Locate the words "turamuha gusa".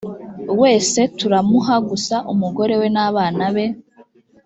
1.17-2.15